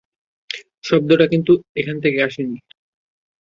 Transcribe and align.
শব্দটা 0.83 1.25
কিন্তু 1.27 1.51
এখান 1.75 1.97
থেকে 2.03 2.19
আসেনি। 2.23 2.57